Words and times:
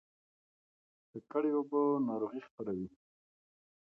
ککړې 1.11 1.51
اوبه 1.57 1.81
ناروغي 2.07 2.41
خپروي 2.47 2.87